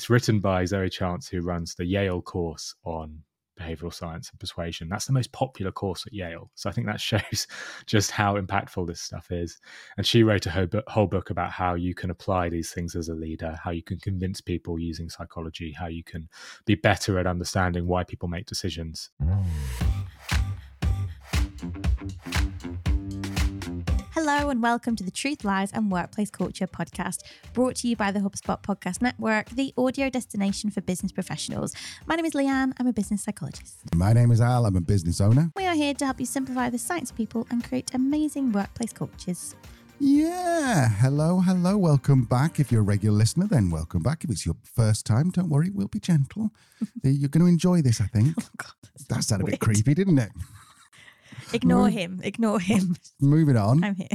[0.00, 3.22] It's written by Zoe Chance, who runs the Yale course on
[3.60, 4.88] behavioral science and persuasion.
[4.88, 6.50] That's the most popular course at Yale.
[6.54, 7.46] So I think that shows
[7.84, 9.58] just how impactful this stuff is.
[9.98, 13.14] And she wrote a whole book about how you can apply these things as a
[13.14, 16.30] leader, how you can convince people using psychology, how you can
[16.64, 19.10] be better at understanding why people make decisions.
[19.22, 19.44] Mm.
[24.32, 28.12] Hello, and welcome to the Truth, Lies, and Workplace Culture podcast, brought to you by
[28.12, 31.74] the HubSpot Podcast Network, the audio destination for business professionals.
[32.06, 33.78] My name is Leanne, I'm a business psychologist.
[33.92, 35.50] My name is Al, I'm a business owner.
[35.56, 38.92] We are here to help you simplify the science of people and create amazing workplace
[38.92, 39.56] cultures.
[39.98, 42.60] Yeah, hello, hello, welcome back.
[42.60, 44.22] If you're a regular listener, then welcome back.
[44.22, 46.52] If it's your first time, don't worry, we'll be gentle.
[47.02, 48.36] you're going to enjoy this, I think.
[48.40, 50.30] Oh, God, that sounded a bit creepy, didn't it?
[51.52, 52.20] Ignore him.
[52.22, 52.96] Ignore him.
[53.20, 53.82] Moving on.
[53.82, 54.08] I'm here.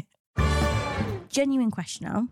[1.30, 2.28] Genuine question now.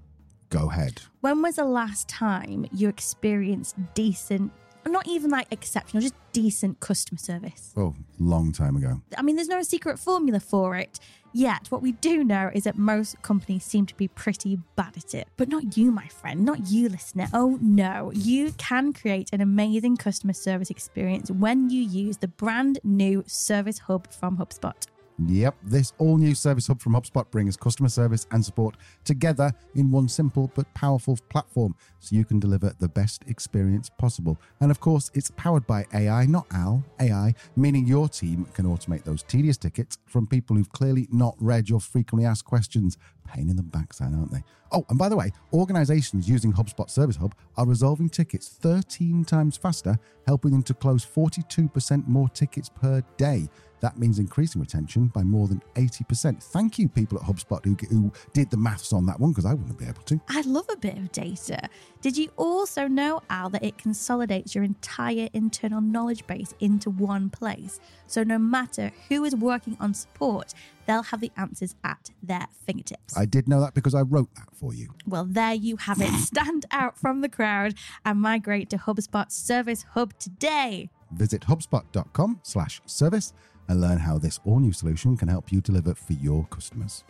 [0.49, 1.02] Go ahead.
[1.21, 4.52] When was the last time you experienced decent,
[4.85, 7.73] not even like exceptional, just decent customer service?
[7.75, 9.02] Oh, long time ago.
[9.17, 11.00] I mean, there's no secret formula for it.
[11.36, 15.16] Yet, what we do know is that most companies seem to be pretty bad at
[15.16, 15.27] it.
[15.36, 17.27] But not you, my friend, not you, listener.
[17.33, 22.80] Oh no, you can create an amazing customer service experience when you use the brand
[22.83, 24.75] new Service Hub from HubSpot.
[25.19, 29.92] Yep, this all new Service Hub from HubSpot brings customer service and support together in
[29.92, 34.39] one simple but powerful platform so you can deliver the best experience possible.
[34.59, 39.03] And of course, it's powered by AI, not AL, AI, meaning your team can automate
[39.03, 42.98] those tedious tickets from people who've clearly not read your frequently asked questions.
[43.27, 44.44] Pain in the backside, aren't they?
[44.72, 49.55] Oh, and by the way, organizations using HubSpot Service Hub are resolving tickets 13 times
[49.55, 53.48] faster, helping them to close 42% more tickets per day.
[53.84, 56.42] That means increasing retention by more than 80%.
[56.42, 59.53] Thank you, people at HubSpot who, who did the maths on that one, because I
[59.53, 60.22] wouldn't be able to.
[60.30, 61.67] I love a bit of data.
[62.00, 67.30] Did you also know, Al, that it consolidates your entire internal knowledge base into one
[67.30, 67.81] place?
[68.08, 70.54] So no matter who is working on support,
[70.86, 73.17] they'll have the answers at their fingertips.
[73.17, 74.93] I did know that because I wrote that for you.
[75.05, 76.14] Well, there you have it.
[76.22, 77.73] Stand out from the crowd
[78.05, 80.89] and migrate to HubSpot Service Hub today.
[81.11, 83.33] Visit hubspot.com slash service
[83.67, 87.03] and learn how this all new solution can help you deliver for your customers.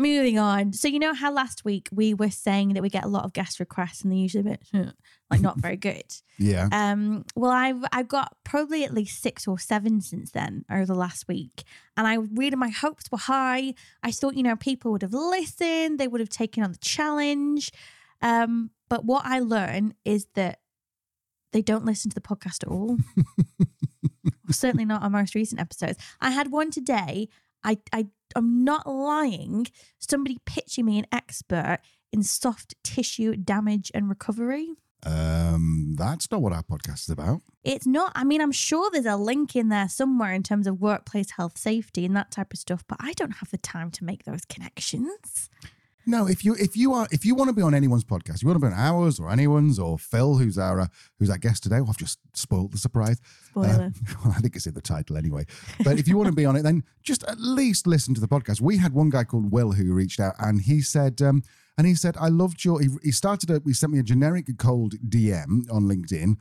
[0.00, 0.74] Moving on.
[0.74, 3.32] So, you know how last week we were saying that we get a lot of
[3.32, 4.94] guest requests and they're usually a bit
[5.28, 6.04] like not very good.
[6.38, 6.68] yeah.
[6.70, 10.94] Um, well, I've I've got probably at least six or seven since then over the
[10.94, 11.64] last week.
[11.96, 13.74] And I really my hopes were high.
[14.04, 17.72] I thought, you know, people would have listened, they would have taken on the challenge.
[18.22, 20.60] Um, but what I learned is that
[21.52, 22.98] they don't listen to the podcast at all.
[24.50, 25.98] Certainly not our most recent episodes.
[26.20, 27.28] I had one today.
[27.64, 29.66] I, I I'm not lying.
[29.98, 31.78] Somebody pitching me an expert
[32.12, 34.74] in soft tissue damage and recovery.
[35.06, 37.42] Um, that's not what our podcast is about.
[37.62, 38.12] It's not.
[38.14, 41.56] I mean, I'm sure there's a link in there somewhere in terms of workplace health
[41.56, 44.44] safety and that type of stuff, but I don't have the time to make those
[44.44, 45.50] connections.
[46.08, 48.48] No, if you if you are if you want to be on anyone's podcast, you
[48.48, 50.86] want to be on ours or anyone's or Phil, who's our uh,
[51.18, 51.82] who's our guest today.
[51.82, 53.20] Well, I've just spoiled the surprise.
[53.50, 53.68] Spoiler.
[53.68, 53.90] Uh,
[54.24, 55.44] well, I think it's in the title anyway.
[55.84, 58.26] But if you want to be on it, then just at least listen to the
[58.26, 58.62] podcast.
[58.62, 61.20] We had one guy called Will who reached out and he said.
[61.20, 61.42] Um,
[61.76, 62.80] and he said, I loved your.
[62.80, 63.60] He, he started a.
[63.64, 66.36] He sent me a generic cold DM on LinkedIn,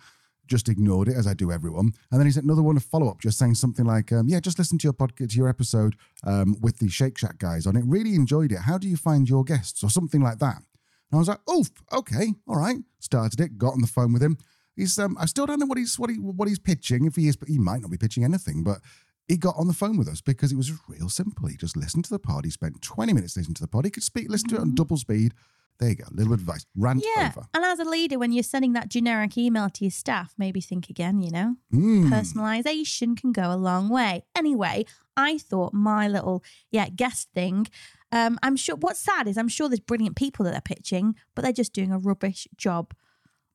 [0.47, 1.93] just ignored it as I do everyone.
[2.11, 4.39] And then he sent another one a follow up, just saying something like, um, "Yeah,
[4.39, 7.75] just listen to your podcast, to your episode um, with the Shake Shack guys on
[7.75, 7.83] it.
[7.85, 8.59] Really enjoyed it.
[8.59, 11.65] How do you find your guests, or something like that?" And I was like, "Oh,
[11.93, 14.37] okay, all right." Started it, got on the phone with him.
[14.75, 17.05] He's, um, I still don't know what he's what he what he's pitching.
[17.05, 18.63] If he is, but he might not be pitching anything.
[18.63, 18.79] But
[19.27, 21.47] he got on the phone with us because it was real simple.
[21.47, 22.45] He just listened to the pod.
[22.45, 23.85] He spent 20 minutes listening to the pod.
[23.85, 25.33] He could speak, listen to it on double speed.
[25.79, 26.05] There you go.
[26.09, 26.65] A little advice.
[26.75, 27.31] Rant yeah.
[27.35, 27.47] over.
[27.53, 30.89] And as a leader, when you're sending that generic email to your staff, maybe think
[30.89, 31.55] again, you know?
[31.71, 32.09] Mm.
[32.09, 34.23] Personalization can go a long way.
[34.35, 34.85] Anyway,
[35.15, 37.67] I thought my little, yeah, guest thing.
[38.11, 41.43] Um, I'm sure what's sad is I'm sure there's brilliant people that they're pitching, but
[41.43, 42.93] they're just doing a rubbish job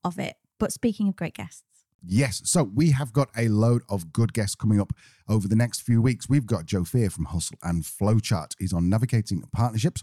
[0.04, 0.36] of it.
[0.58, 1.64] But speaking of great guests.
[2.04, 2.42] Yes.
[2.44, 4.92] So we have got a load of good guests coming up
[5.28, 6.28] over the next few weeks.
[6.28, 8.54] We've got Joe Fier from Hustle and Flowchart.
[8.58, 10.02] He's on navigating partnerships.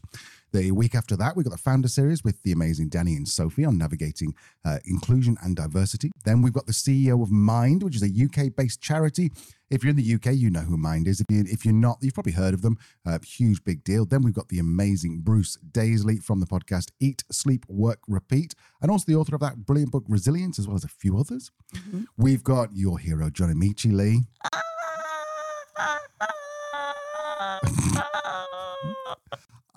[0.51, 3.65] The week after that, we've got the founder series with the amazing Danny and Sophie
[3.65, 4.33] on navigating
[4.65, 6.11] uh, inclusion and diversity.
[6.25, 9.31] Then we've got the CEO of Mind, which is a UK based charity.
[9.69, 11.21] If you're in the UK, you know who Mind is.
[11.21, 12.77] If, you, if you're not, you've probably heard of them.
[13.05, 14.05] Uh, huge, big deal.
[14.05, 18.89] Then we've got the amazing Bruce Daisley from the podcast Eat, Sleep, Work, Repeat, and
[18.89, 21.51] also the author of that brilliant book, Resilience, as well as a few others.
[21.75, 22.03] Mm-hmm.
[22.17, 24.21] We've got your hero, John Amaechi Lee.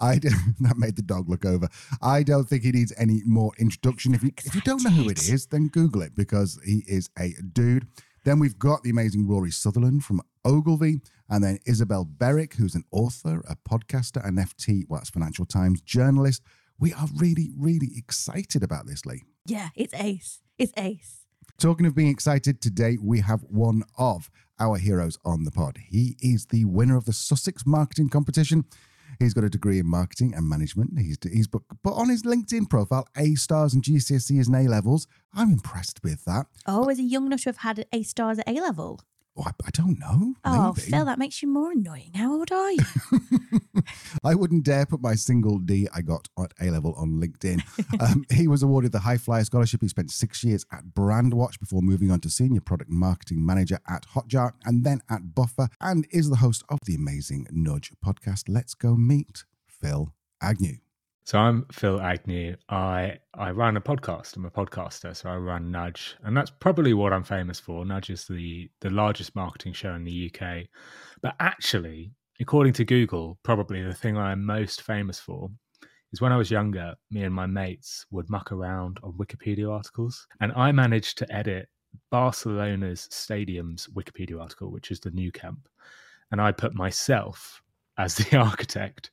[0.02, 0.18] I
[0.60, 1.68] that made the dog look over.
[2.02, 4.14] I don't think he needs any more introduction.
[4.14, 7.08] If you if you don't know who it is, then Google it because he is
[7.18, 7.86] a dude.
[8.24, 12.84] Then we've got the amazing Rory Sutherland from Ogilvy, and then Isabel Berwick, who's an
[12.92, 16.42] author, a podcaster, an FT, well, that's Financial Times journalist.
[16.78, 19.22] We are really, really excited about this, Lee.
[19.46, 20.40] Yeah, it's ace.
[20.58, 21.26] It's ace.
[21.58, 25.78] Talking of being excited, today we have one of our heroes on the pod.
[25.88, 28.64] He is the winner of the Sussex Marketing Competition.
[29.18, 30.98] He's got a degree in marketing and management.
[30.98, 35.06] He's, he's put, put on his LinkedIn profile A stars and GCSEs and A levels.
[35.34, 36.46] I'm impressed with that.
[36.66, 39.00] Oh, is he young enough to have had A stars at A level?
[39.36, 40.34] Oh, I, I don't know.
[40.44, 40.90] Oh, Maybe.
[40.90, 42.10] Phil, that makes you more annoying.
[42.14, 42.84] How old are you?
[44.24, 47.62] I wouldn't dare put my single D I got at A level on LinkedIn.
[48.00, 49.80] um, he was awarded the High Flyer Scholarship.
[49.80, 54.06] He spent six years at Brandwatch before moving on to Senior Product Marketing Manager at
[54.14, 58.44] Hotjar and then at Buffer and is the host of the amazing Nudge podcast.
[58.48, 60.12] Let's go meet Phill
[60.42, 60.76] Agnew.
[61.24, 62.56] So I'm Phill Agnew.
[62.68, 64.34] I I run a podcast.
[64.34, 67.84] I'm a podcaster, so I run Nudge, and that's probably what I'm famous for.
[67.84, 70.66] Nudge is the the largest marketing show in the UK,
[71.22, 75.48] but actually, according to Google, probably the thing I'm most famous for
[76.12, 76.94] is when I was younger.
[77.12, 81.68] Me and my mates would muck around on Wikipedia articles, and I managed to edit
[82.10, 85.68] Barcelona's stadium's Wikipedia article, which is the Nou Camp,
[86.32, 87.62] and I put myself
[87.98, 89.10] as the architect.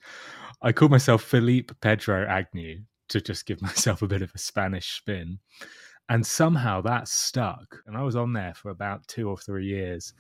[0.62, 4.98] I called myself Philippe Pedro Agnew to just give myself a bit of a Spanish
[4.98, 5.40] spin.
[6.10, 7.78] And somehow that stuck.
[7.86, 10.14] And I was on there for about two or three years.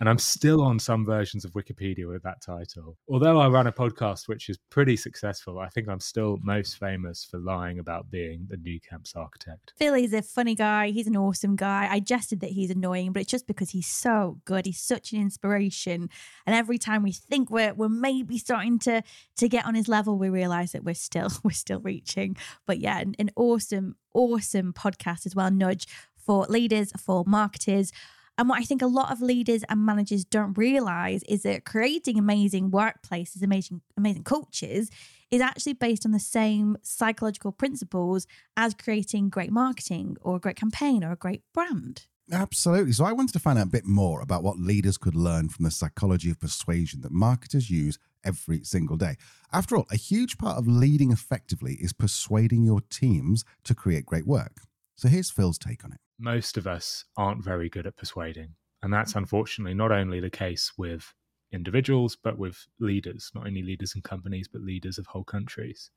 [0.00, 2.96] And I'm still on some versions of Wikipedia with that title.
[3.08, 7.24] Although I run a podcast which is pretty successful, I think I'm still most famous
[7.24, 9.72] for lying about being the Nou Camp's architect.
[9.76, 10.90] Phil is a funny guy.
[10.90, 11.88] He's an awesome guy.
[11.88, 14.66] I jested that he's annoying, but it's just because he's so good.
[14.66, 16.10] He's such an inspiration.
[16.44, 19.02] And every time we think we're we're maybe starting to
[19.36, 22.36] to get on his level, we realize that we're still we're still reaching.
[22.66, 25.86] But yeah, an, an awesome, awesome podcast as well, Nudge
[26.30, 27.92] for leaders, for marketers.
[28.38, 32.18] And what I think a lot of leaders and managers don't realize is that creating
[32.18, 34.90] amazing workplaces, amazing, amazing cultures
[35.30, 38.26] is actually based on the same psychological principles
[38.56, 42.06] as creating great marketing or a great campaign or a great brand.
[42.32, 42.92] Absolutely.
[42.92, 45.64] So I wanted to find out a bit more about what leaders could learn from
[45.64, 49.16] the psychology of persuasion that marketers use every single day.
[49.52, 54.26] After all, a huge part of leading effectively is persuading your teams to create great
[54.26, 54.62] work.
[55.00, 55.98] So here's Phil's take on it.
[56.18, 58.50] Most of us aren't very good at persuading.
[58.82, 59.16] And that's mm.
[59.16, 61.14] unfortunately not only the case with
[61.52, 65.90] individuals, but with leaders, not only leaders in companies, but leaders of whole countries.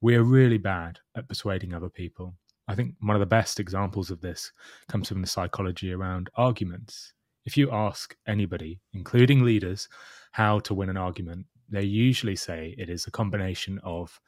[0.00, 2.34] We are really bad at persuading other people.
[2.66, 4.50] I think one of the best examples of this
[4.88, 7.12] comes from the psychology around arguments.
[7.44, 9.88] If you ask anybody, including leaders,
[10.32, 14.20] how to win an argument, they usually say it is a combination of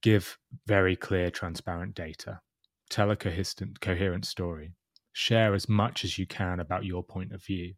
[0.00, 2.40] give very clear, transparent data,
[2.94, 4.70] tell a coherent, story,
[5.12, 7.74] share as much as you can about your point of view,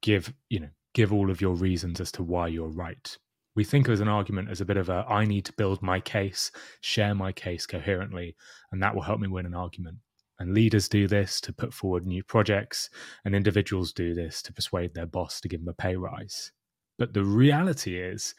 [0.00, 3.18] give, you know, give all of your reasons as to why you're right.
[3.56, 5.98] We think of an argument as a bit of a I need to build my
[5.98, 6.52] case,
[6.82, 8.36] share my case coherently,
[8.70, 9.98] and that will help me win an argument.
[10.38, 12.90] And leaders do this to put forward new projects,
[13.24, 16.52] and individuals do this to persuade their boss to give them a pay rise.
[16.96, 18.36] But the reality is,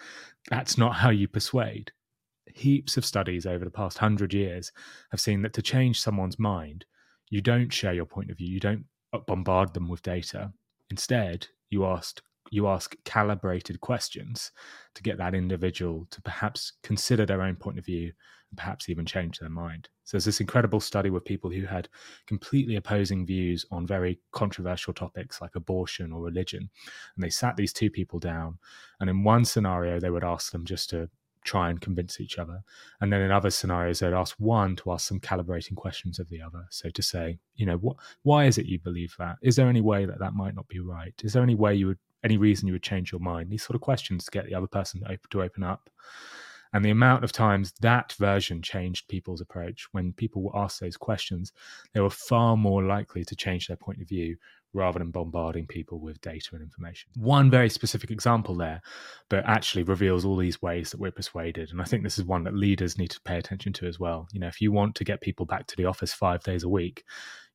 [0.50, 1.92] that's not how you persuade.
[2.54, 4.72] Heaps of studies over the past hundred years
[5.12, 6.86] have seen that to change someone's mind,
[7.30, 10.52] you don't share your point of view, you don't uh, bombard them with data.
[10.90, 14.52] Instead, you ask you ask calibrated questions
[14.96, 18.12] to get that individual to perhaps consider their own point of view
[18.50, 19.90] and perhaps even change their mind.
[20.04, 21.88] So there's this incredible study with people who had
[22.26, 26.68] completely opposing views on very controversial topics like abortion or religion.
[27.16, 28.58] And they sat these two people down.
[29.00, 31.08] And in one scenario, they would ask them just to
[31.44, 32.62] try and convince each other.
[33.02, 36.42] And then in other scenarios, they'd ask one to ask some calibrating questions of the
[36.42, 36.66] other.
[36.70, 39.38] So to say, you know, what, why is it you believe that?
[39.42, 41.14] Is there any way that that might not be right?
[41.24, 43.50] Is there any way you would, any reason you would change your mind?
[43.50, 45.90] These sort of questions to get the other person to open, to open up.
[46.72, 50.98] And the amount of times that version changed people's approach when people were asked those
[50.98, 51.52] questions,
[51.94, 54.38] they were far more likely to change their point of view
[54.74, 57.10] rather than bombarding people with data and information.
[57.16, 58.82] One very specific example there,
[59.30, 61.72] but actually reveals all these ways that we're persuaded.
[61.72, 64.28] And I think this is one that leaders need to pay attention to as well.
[64.32, 66.70] You know, if you want to get people back to the office five days a
[66.70, 67.04] week,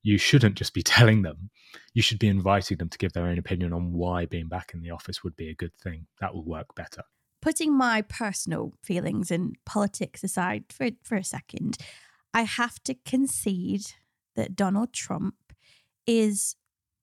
[0.03, 1.49] you shouldn't just be telling them.
[1.93, 4.81] You should be inviting them to give their own opinion on why being back in
[4.81, 6.07] the office would be a good thing.
[6.19, 7.03] That will work better.
[7.41, 11.77] Putting my personal feelings and politics aside for, for a second,
[12.33, 13.93] I have to concede
[14.35, 15.35] that Donald Trump
[16.07, 16.55] is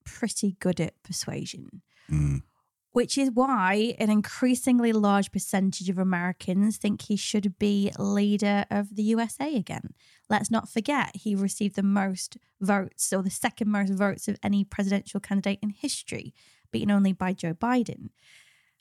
[0.05, 1.83] pretty good at persuasion.
[2.11, 2.43] Mm.
[2.91, 8.95] which is why an increasingly large percentage of Americans think he should be leader of
[8.97, 9.95] the USA again.
[10.29, 14.63] Let's not forget, he received the most votes, or the second most votes of any
[14.65, 16.35] presidential candidate in history,
[16.71, 18.11] beaten only by Joe Biden.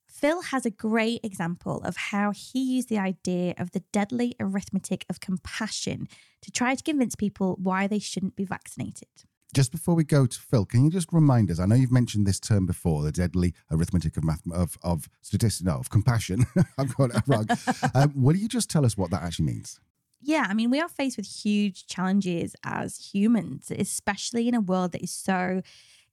[0.08, 5.06] Phil has a great example of how he used the idea of the deadly arithmetic
[5.10, 6.08] of compassion
[6.42, 9.08] to try to convince people why they shouldn't be vaccinated.
[9.53, 11.60] Just before we go to Phil, can you just remind us?
[11.60, 15.63] I know you've mentioned this term before, the deadly arithmetic of math of of statistics,
[15.63, 16.46] no, of compassion.
[16.77, 17.48] I've got it wrong.
[17.96, 19.79] um, will you just tell us what that actually means?
[20.22, 24.91] Yeah, I mean, we are faced with huge challenges as humans, especially in a world
[24.91, 25.62] that is so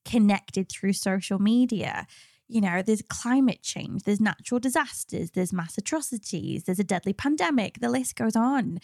[0.04, 2.06] connected through social media.
[2.48, 7.80] You know, there's climate change, there's natural disasters, there's mass atrocities, there's a deadly pandemic,
[7.80, 8.80] the list goes on.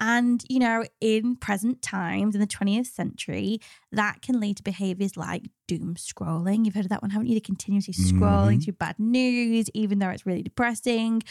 [0.00, 3.60] And, you know, in present times, in the 20th century,
[3.92, 6.64] that can lead to behaviors like doom scrolling.
[6.64, 7.34] You've heard of that one, haven't you?
[7.34, 8.64] The continuously scrolling Mhm.
[8.64, 11.22] through bad news, even though it's really depressing.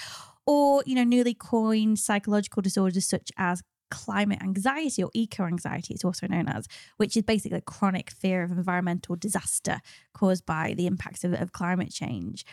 [0.45, 6.03] Or, you know, newly coined psychological disorders such as climate anxiety or eco anxiety, it's
[6.03, 6.67] also known as,
[6.97, 9.81] which is basically a chronic fear of environmental disaster
[10.13, 12.43] caused by the impacts of, of climate change.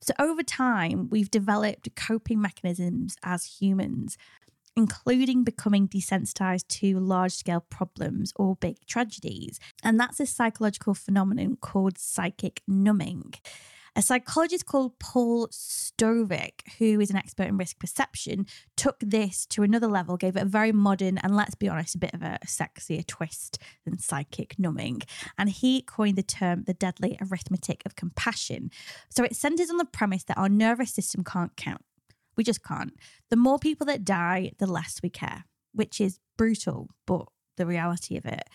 [0.00, 4.16] So, over time, we've developed coping mechanisms as humans
[4.78, 9.58] including becoming desensitized to large scale problems or big tragedies.
[9.82, 13.34] And that's a psychological phenomenon called psychic numbing.
[13.96, 19.64] A psychologist called Paul Slovic, who is an expert in risk perception, took this to
[19.64, 22.38] another level, gave it a very modern and let's be honest, a bit of a
[22.46, 25.02] sexier twist than psychic numbing.
[25.36, 28.70] And he coined the term the deadly arithmetic of compassion.
[29.08, 31.82] So it centers on the premise that our nervous system can't count.
[32.38, 32.94] We just can't.
[33.28, 37.26] The more people that die, the less we care, which is brutal, but
[37.56, 38.48] the reality of it.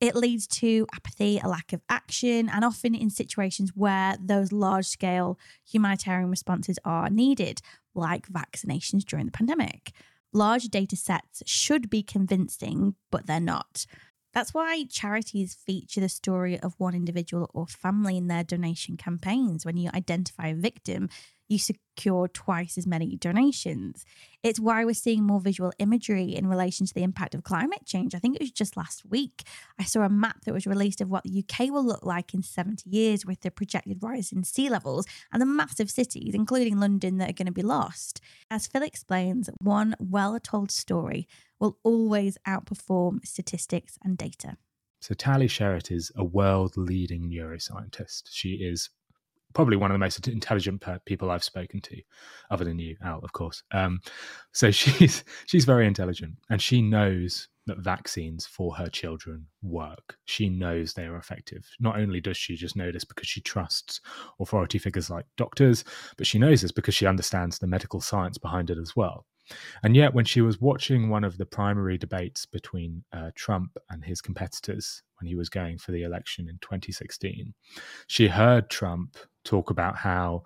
[0.00, 4.86] It leads to apathy, a lack of action, and often in situations where those large
[4.86, 7.62] scale humanitarian responses are needed,
[7.94, 9.92] like vaccinations during the pandemic.
[10.32, 13.86] Large data sets should be convincing, but they're not.
[14.34, 19.64] That's why charities feature the story of one individual or family in their donation campaigns.
[19.64, 21.08] When you identify a victim,
[21.48, 24.04] you secure twice as many donations.
[24.42, 28.14] It's why we're seeing more visual imagery in relation to the impact of climate change.
[28.14, 29.42] I think it was just last week
[29.78, 32.42] I saw a map that was released of what the UK will look like in
[32.42, 37.18] 70 years with the projected rise in sea levels and the massive cities, including London,
[37.18, 38.20] that are going to be lost.
[38.50, 41.28] As Phil explains, one well told story
[41.60, 44.56] will always outperform statistics and data.
[45.00, 48.22] So Tali Sharot is a world leading neuroscientist.
[48.30, 48.88] She is
[49.54, 52.00] probably one of the most intelligent people I've spoken to,
[52.50, 53.62] other than you, Al, of course.
[53.72, 54.00] Um,
[54.52, 60.18] so she's she's very intelligent, and she knows that vaccines for her children work.
[60.26, 61.66] She knows they are effective.
[61.80, 64.00] Not only does she just know this because she trusts
[64.38, 65.82] authority figures like doctors,
[66.18, 69.24] but she knows this because she understands the medical science behind it as well.
[69.82, 74.04] And yet, when she was watching one of the primary debates between uh, Trump and
[74.04, 77.52] his competitors when he was going for the election in 2016,
[78.06, 80.44] she heard Trump talk about how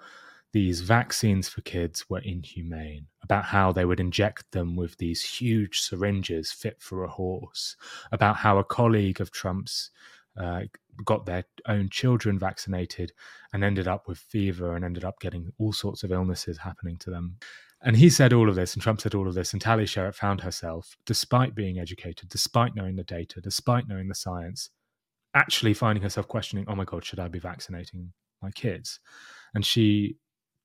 [0.52, 5.81] these vaccines for kids were inhumane, about how they would inject them with these huge
[5.81, 7.76] syringes fit for a horse,
[8.12, 9.90] about how a colleague of Trump's
[10.38, 10.62] uh,
[11.05, 13.12] got their own children vaccinated
[13.52, 17.11] and ended up with fever and ended up getting all sorts of illnesses happening to
[17.11, 17.37] them.
[17.83, 20.15] And he said all of this, and Trump said all of this, and Tali Sharot
[20.15, 24.71] found herself, despite being educated, despite knowing the data, despite knowing the science,
[25.35, 28.99] actually finding herself questioning, oh my God, should I be vaccinating my kids?
[29.55, 30.17] And she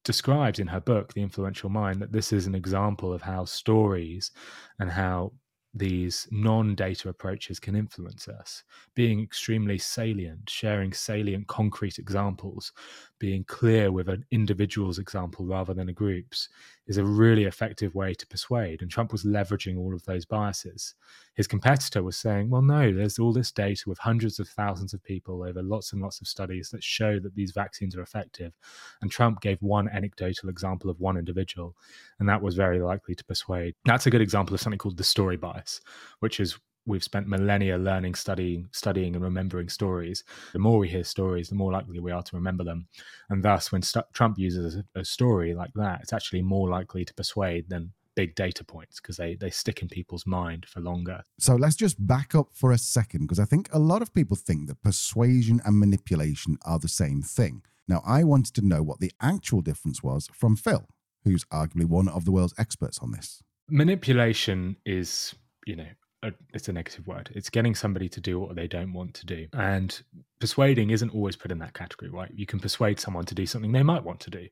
[0.04, 4.32] describes in her book, The Influential Mind, that this is an example of how stories
[4.80, 5.34] and how
[5.74, 8.64] these non data approaches can influence us.
[8.96, 12.72] Being extremely salient, sharing salient, concrete examples,
[13.20, 16.50] being clear with an individual's example rather than a group's
[16.88, 18.82] is a really effective way to persuade.
[18.82, 20.96] And Trump was leveraging all of those biases.
[21.36, 25.04] His competitor was saying, well, no, there's all this data with hundreds of thousands of
[25.04, 28.54] people over lots and lots of studies that show that these vaccines are effective.
[29.02, 31.76] And Trump gave one anecdotal example of one individual,
[32.20, 33.76] and that was very likely to persuade.
[33.86, 35.82] That's a good example of something called the story bias,
[36.20, 40.24] which is we've spent millennia learning, studying, studying, and remembering stories.
[40.52, 42.88] The more we hear stories, the more likely we are to remember them.
[43.30, 47.06] And thus, when st- Trump uses a, a story like that, it's actually more likely
[47.06, 51.24] to persuade than big data points because they, they stick in people's mind for longer.
[51.40, 54.38] So let's just back up for a second because I think a lot of people
[54.38, 57.64] think that persuasion and manipulation are the same thing.
[57.88, 60.88] Now, I wanted to know what the actual difference was from Phil,
[61.24, 63.42] who's arguably one of the world's experts on this.
[63.70, 65.36] Manipulation is,
[65.66, 65.88] you know,
[66.24, 67.30] a, it's a negative word.
[67.34, 69.48] It's getting somebody to do what they don't want to do.
[69.54, 70.02] And
[70.40, 72.32] persuading isn't always put in that category, right?
[72.34, 74.48] You can persuade someone to do something they might want to do.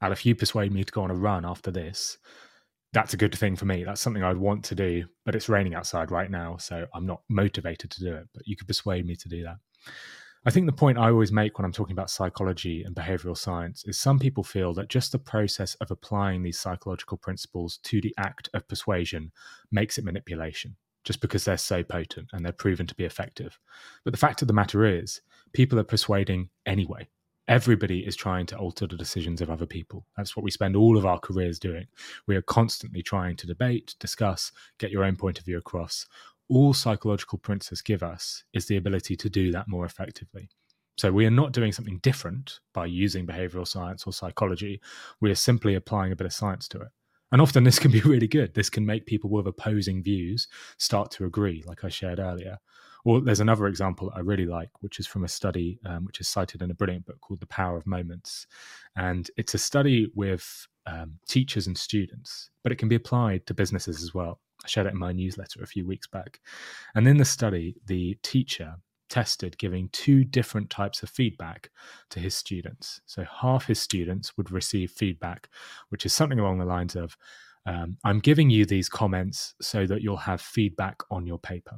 [0.00, 2.18] And if you persuade me to go on a run after this,
[2.92, 3.84] that's a good thing for me.
[3.84, 7.22] That's something I'd want to do, but it's raining outside right now, so I'm not
[7.28, 8.28] motivated to do it.
[8.34, 9.56] But you could persuade me to do that.
[10.44, 13.84] I think the point I always make when I'm talking about psychology and behavioral science
[13.86, 18.12] is some people feel that just the process of applying these psychological principles to the
[18.18, 19.30] act of persuasion
[19.70, 20.74] makes it manipulation,
[21.04, 23.58] just because they're so potent and they're proven to be effective.
[24.04, 25.20] But the fact of the matter is,
[25.52, 27.08] people are persuading anyway.
[27.48, 30.06] Everybody is trying to alter the decisions of other people.
[30.16, 31.86] That's what we spend all of our careers doing.
[32.28, 36.06] We are constantly trying to debate, discuss, get your own point of view across,
[36.48, 40.50] all psychological principles give us is the ability to do that more effectively.
[40.98, 44.80] So we are not doing something different by using behavioral science or psychology.
[45.20, 46.88] We are simply applying a bit of science to it.
[47.32, 48.54] And often this can be really good.
[48.54, 50.46] This can make people with opposing views
[50.78, 52.58] start to agree, like I shared earlier.
[53.04, 56.28] Or there's another example I really like, which is from a study um, which is
[56.28, 58.46] cited in a brilliant book called The Power of Moments.
[58.94, 63.54] And it's a study with um, teachers and students, but it can be applied to
[63.54, 64.40] businesses as well.
[64.64, 66.40] I shared it in my newsletter a few weeks back.
[66.94, 68.76] And in the study, the teacher
[69.12, 71.70] tested giving two different types of feedback
[72.08, 73.02] to his students.
[73.04, 75.50] So half his students would receive feedback,
[75.90, 77.14] which is something along the lines of,
[77.66, 81.76] um, I'm giving you these comments so that you'll have feedback on your paper.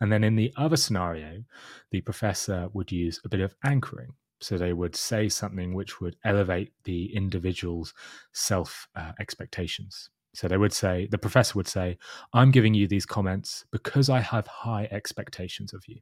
[0.00, 1.44] And then in the other scenario,
[1.90, 4.14] the professor would use a bit of anchoring.
[4.40, 7.92] So they would say something which would elevate the individual's
[8.32, 10.08] self uh, expectations.
[10.36, 11.96] So they would say, the professor would say,
[12.34, 16.00] I'm giving you these comments because I have high expectations of you.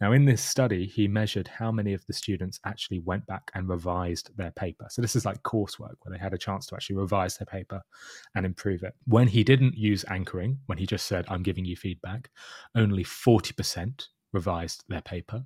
[0.00, 3.68] Now, in this study, he measured how many of the students actually went back and
[3.68, 4.86] revised their paper.
[4.90, 7.80] So, this is like coursework where they had a chance to actually revise their paper
[8.34, 8.96] and improve it.
[9.06, 12.28] When he didn't use anchoring, when he just said, I'm giving you feedback,
[12.74, 15.44] only 40% revised their paper.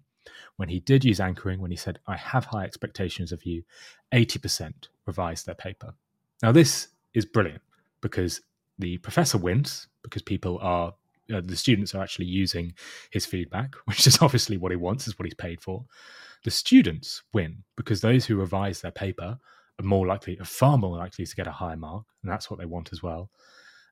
[0.57, 3.65] When he did use anchoring, when he said, I have high expectations of you,
[4.15, 5.93] 80% revised their paper.
[6.43, 7.61] Now, this is brilliant
[8.05, 8.43] because
[8.79, 10.93] the professor wins because people are
[11.33, 12.75] uh, the students are actually using
[13.11, 15.85] his feedback, which is obviously what he wants, is what he's paid for.
[16.45, 19.39] The students win because those who revise their paper
[19.81, 22.61] are more likely, are far more likely to get a higher mark, and that's what
[22.61, 23.31] they want as well.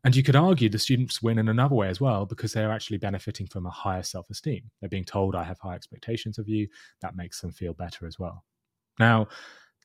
[0.05, 2.99] And you could argue the students win in another way as well because they're actually
[2.99, 4.71] benefiting from a higher self esteem.
[4.81, 6.69] They're being told, I have high expectations of you.
[7.01, 8.45] That makes them feel better as well.
[8.99, 9.29] Now,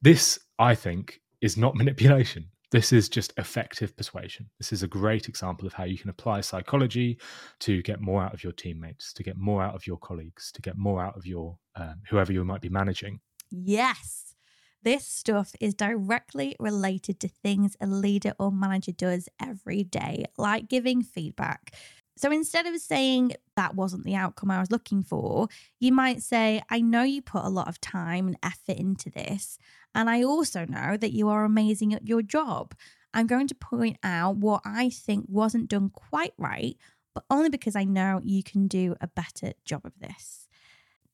[0.01, 2.49] this, I think, is not manipulation.
[2.69, 4.49] This is just effective persuasion.
[4.57, 7.17] This is a great example of how you can apply psychology
[7.59, 10.61] to get more out of your teammates, to get more out of your colleagues, to
[10.61, 13.21] get more out of your um, whoever you might be managing.
[13.49, 14.35] Yes.
[14.83, 20.67] This stuff is directly related to things a leader or manager does every day, like
[20.67, 21.73] giving feedback.
[22.17, 25.47] So instead of saying that wasn't the outcome I was looking for,
[25.79, 29.59] you might say, I know you put a lot of time and effort into this.
[29.97, 32.75] And I also know that you are amazing at your job.
[33.15, 36.77] I'm going to point out what I think wasn't done quite right,
[37.15, 40.46] but only because I know you can do a better job of this.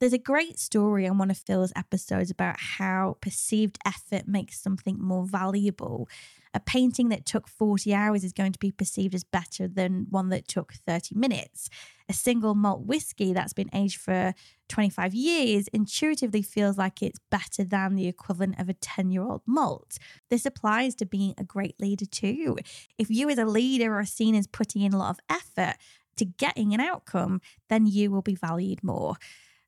[0.03, 5.01] There's a great story on one of Phil's episodes about how perceived effort makes something
[5.01, 6.09] more valuable
[6.53, 10.27] a painting that took 40 hours is going to be perceived as better than one
[10.27, 11.69] that took 30 minutes.
[12.09, 14.33] A single malt whiskey that's been aged for
[14.67, 19.41] 25 years intuitively feels like it's better than the equivalent of a 10 year old
[19.45, 19.97] malt.
[20.29, 22.57] This applies to being a great leader too.
[22.97, 25.77] If you, as a leader, are seen as putting in a lot of effort
[26.17, 27.39] to getting an outcome,
[27.69, 29.15] then you will be valued more.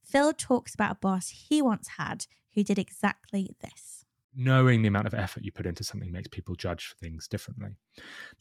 [0.06, 4.06] Phil talks about a boss he once had who did exactly this.
[4.38, 7.78] Knowing the amount of effort you put into something makes people judge things differently.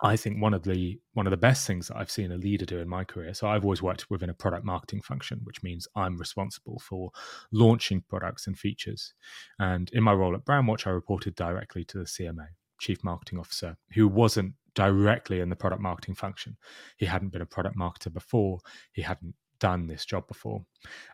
[0.03, 2.67] I think one of the one of the best things that i've seen a leader
[2.67, 5.87] do in my career so i've always worked within a product marketing function which means
[5.95, 7.11] i'm responsible for
[7.53, 9.15] launching products and features.
[9.61, 12.47] And in my role at brandwatch i reported directly to the cmo
[12.81, 16.57] chief marketing officer who wasn't directly in the product marketing function.
[16.97, 18.59] He hadn't been a product marketer before.
[18.93, 20.65] He hadn't done this job before.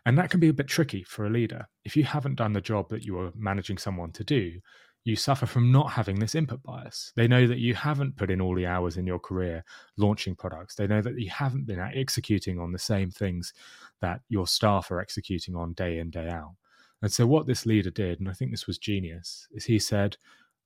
[0.05, 1.67] And that can be a bit tricky for a leader.
[1.85, 4.59] If you haven't done the job that you are managing someone to do,
[5.03, 7.11] you suffer from not having this input bias.
[7.15, 9.63] They know that you haven't put in all the hours in your career
[9.97, 10.75] launching products.
[10.75, 13.53] They know that you haven't been executing on the same things
[14.01, 16.53] that your staff are executing on day in, day out.
[17.01, 20.17] And so, what this leader did, and I think this was genius, is he said,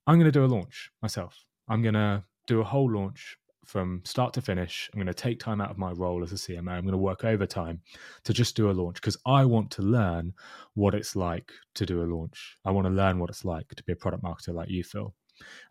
[0.05, 1.45] I'm going to do a launch myself.
[1.69, 4.89] I'm going to do a whole launch from start to finish.
[4.93, 6.71] I'm going to take time out of my role as a CMO.
[6.71, 7.81] I'm going to work overtime
[8.23, 10.33] to just do a launch because I want to learn
[10.73, 12.57] what it's like to do a launch.
[12.65, 15.13] I want to learn what it's like to be a product marketer like you, Phil.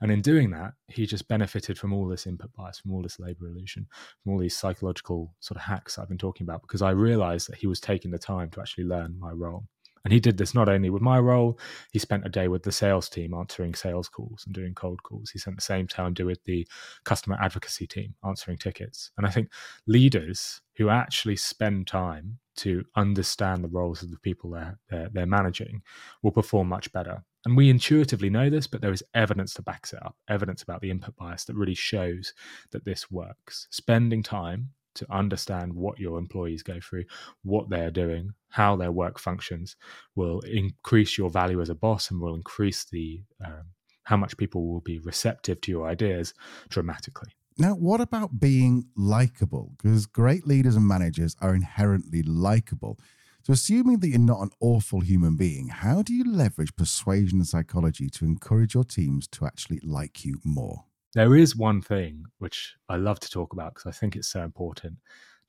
[0.00, 3.18] And in doing that, he just benefited from all this input bias, from all this
[3.18, 3.86] labor illusion,
[4.22, 7.56] from all these psychological sort of hacks I've been talking about, because I realized that
[7.56, 9.64] he was taking the time to actually learn my role.
[10.04, 11.58] And he did this not only with my role,
[11.92, 15.30] he spent a day with the sales team answering sales calls and doing cold calls.
[15.30, 16.66] He spent the same time doing with the
[17.04, 19.10] customer advocacy team answering tickets.
[19.16, 19.50] And I think
[19.86, 25.26] leaders who actually spend time to understand the roles of the people they're, they're, they're
[25.26, 25.82] managing
[26.22, 27.24] will perform much better.
[27.46, 30.80] And we intuitively know this, but there is evidence to back it up, evidence about
[30.80, 32.32] the input bias that really shows
[32.72, 33.68] that this works.
[33.70, 37.04] Spending time to understand what your employees go through,
[37.42, 39.76] what they're doing, how their work functions,
[40.14, 43.64] will increase your value as a boss and will increase the um,
[44.04, 46.34] how much people will be receptive to your ideas
[46.68, 47.30] dramatically.
[47.56, 49.72] Now, what about being likable?
[49.76, 52.98] Because great leaders and managers are inherently likable.
[53.44, 57.46] So, assuming that you're not an awful human being, how do you leverage persuasion and
[57.46, 60.84] psychology to encourage your teams to actually like you more?
[61.14, 64.42] There is one thing which I love to talk about because I think it's so
[64.42, 64.94] important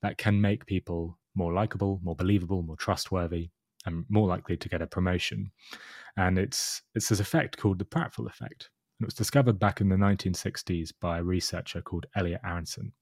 [0.03, 3.49] that can make people more likable, more believable, more trustworthy,
[3.85, 5.51] and more likely to get a promotion.
[6.17, 8.69] And it's it's this effect called the pratfall effect.
[8.99, 12.93] And it was discovered back in the 1960s by a researcher called Elliot Aronson.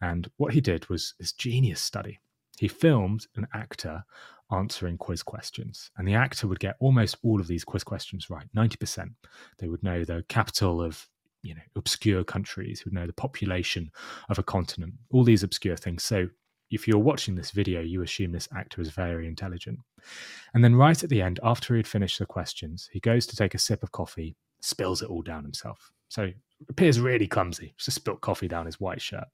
[0.00, 2.20] And what he did was this genius study.
[2.58, 4.04] He filmed an actor
[4.50, 8.46] answering quiz questions, and the actor would get almost all of these quiz questions right
[8.56, 9.10] 90%.
[9.58, 11.06] They would know the capital of
[11.46, 13.90] you know obscure countries who know the population
[14.28, 16.02] of a continent all these obscure things.
[16.02, 16.28] So
[16.70, 19.78] if you're watching this video you assume this actor is very intelligent.
[20.54, 23.54] And then right at the end after he'd finished the questions he goes to take
[23.54, 25.92] a sip of coffee spills it all down himself.
[26.08, 26.30] So
[26.68, 29.26] appears really clumsy just spilt coffee down his white shirt.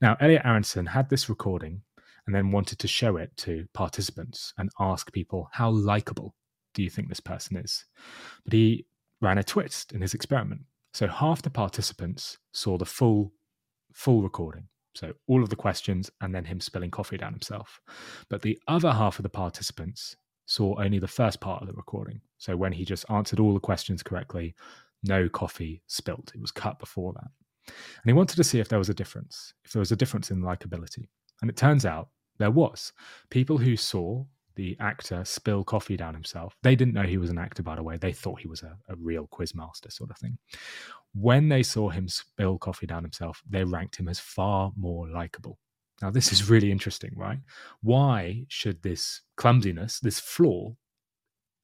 [0.00, 1.82] Now elliot aronson had this recording
[2.26, 6.34] and then wanted to show it to participants and ask people how likable
[6.74, 7.84] do you think this person is?
[8.44, 8.86] But he
[9.20, 10.62] ran a twist in his experiment
[10.96, 13.34] so half the participants saw the full
[13.92, 14.66] full recording.
[14.94, 17.82] So all of the questions and then him spilling coffee down himself.
[18.30, 22.22] But the other half of the participants saw only the first part of the recording.
[22.38, 24.54] So when he just answered all the questions correctly,
[25.02, 26.32] no coffee spilt.
[26.34, 27.28] It was cut before that.
[27.66, 30.30] And he wanted to see if there was a difference, if there was a difference
[30.30, 31.08] in likability.
[31.42, 32.94] And it turns out there was.
[33.28, 34.24] People who saw
[34.56, 36.56] the actor spill coffee down himself.
[36.62, 37.96] They didn't know he was an actor, by the way.
[37.96, 40.38] They thought he was a, a real quizmaster sort of thing.
[41.14, 45.58] When they saw him spill coffee down himself, they ranked him as far more likable.
[46.02, 47.38] Now, this is really interesting, right?
[47.82, 50.74] Why should this clumsiness, this flaw,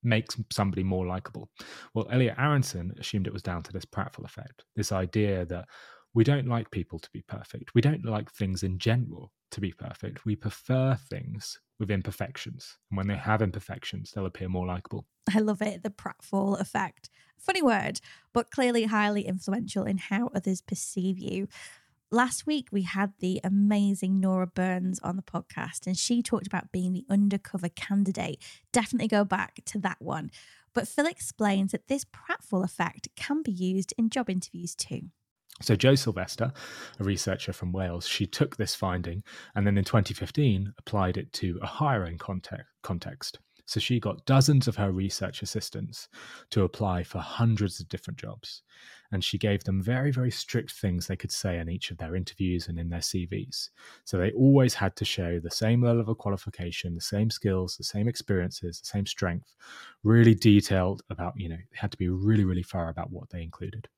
[0.03, 1.51] make somebody more likable?
[1.95, 5.67] Well, Elliot Aronson assumed it was down to this pratfall effect, this idea that
[6.15, 7.75] we don't like people to be perfect.
[7.75, 10.25] We don't like things in general to be perfect.
[10.25, 12.77] We prefer things with imperfections.
[12.91, 15.07] And when they have imperfections, they'll appear more likable.
[15.35, 15.83] I love it.
[15.83, 17.09] The pratfall effect.
[17.39, 18.01] Funny word,
[18.33, 21.49] but clearly highly influential in how others perceive you.
[22.11, 26.71] Last week, we had the amazing Nora Burns on the podcast, and she talked about
[26.71, 28.39] being the undercover candidate.
[28.71, 30.31] Definitely go back to that one.
[30.75, 35.09] But Phil explains that this pratfall effect can be used in job interviews too.
[35.63, 36.53] So, Jo Silvester,
[36.99, 39.23] a researcher from Wales, she took this finding
[39.55, 43.39] and then in 2015 applied it to a hiring context.
[43.65, 46.09] So, she got dozens of her research assistants
[46.51, 48.63] to apply for hundreds of different jobs.
[49.13, 52.17] And she gave them very, very strict things they could say in each of their
[52.17, 53.69] interviews and in their CVs.
[54.05, 57.85] So, they always had to show the same level of qualification, the same skills, the
[57.85, 59.55] same experiences, the same strength,
[60.03, 63.43] really detailed about, you know, they had to be really, really thorough about what they
[63.43, 63.89] included.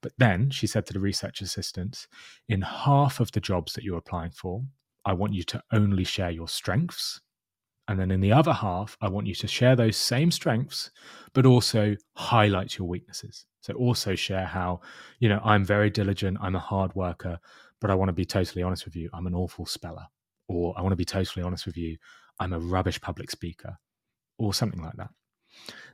[0.00, 2.08] But then she said to the research assistants,
[2.48, 4.62] in half of the jobs that you're applying for,
[5.04, 7.20] I want you to only share your strengths.
[7.88, 10.90] And then in the other half, I want you to share those same strengths,
[11.32, 13.46] but also highlight your weaknesses.
[13.62, 14.80] So also share how,
[15.18, 17.38] you know, I'm very diligent, I'm a hard worker,
[17.80, 20.06] but I want to be totally honest with you, I'm an awful speller.
[20.48, 21.96] Or I want to be totally honest with you,
[22.38, 23.78] I'm a rubbish public speaker,
[24.38, 25.10] or something like that.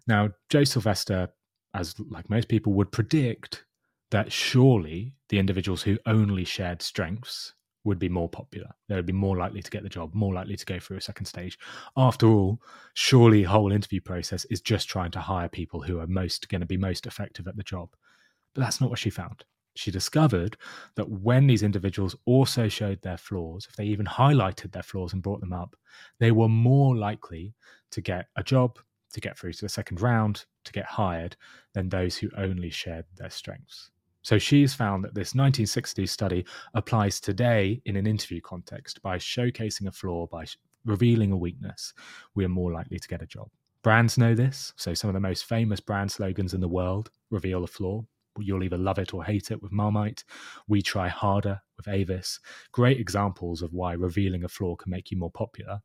[0.07, 1.29] Now, Jo Silvester,
[1.75, 3.66] as like most people would predict,
[4.11, 8.69] that surely the individuals who only shared strengths would be more popular.
[8.89, 11.03] They would be more likely to get the job, more likely to go through a
[11.03, 11.59] second stage.
[11.97, 12.61] After all,
[12.95, 16.61] surely the whole interview process is just trying to hire people who are most going
[16.61, 17.91] to be most effective at the job.
[18.55, 19.45] But that's not what she found.
[19.77, 20.57] She discovered
[20.97, 25.23] that when these individuals also showed their flaws, if they even highlighted their flaws and
[25.23, 25.77] brought them up,
[26.19, 27.55] they were more likely
[27.93, 28.79] to get a job,
[29.13, 31.37] to get through to the second round, to get hired,
[31.75, 33.91] than those who only shared their strengths.
[34.27, 39.87] So she's found that this 1960s study applies today in an interview context by showcasing
[39.87, 40.47] a flaw, by
[40.85, 41.95] revealing a weakness,
[42.35, 43.49] we are more likely to get a job.
[43.85, 44.73] Brands know this.
[44.75, 48.05] So some of the most famous brand slogans in the world reveal a flaw.
[48.37, 50.25] You'll either love it or hate it with Marmite.
[50.67, 52.41] We try harder with Avis.
[52.73, 55.79] Great examples of why revealing a flaw can make you more popular.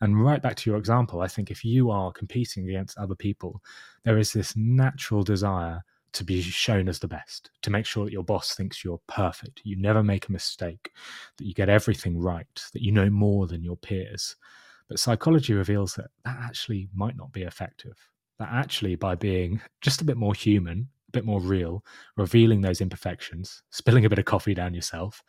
[0.00, 3.60] And right back to your example, I think if you are competing against other people,
[4.04, 8.12] there is this natural desire to be shown as the best, to make sure that
[8.12, 10.92] your boss thinks you're perfect, you never make a mistake,
[11.36, 14.36] that you get everything right, that you know more than your peers.
[14.88, 17.96] But psychology reveals that that actually might not be effective.
[18.38, 21.84] That actually, by being just a bit more human, a bit more real,
[22.16, 25.22] revealing those imperfections, spilling a bit of coffee down yourself,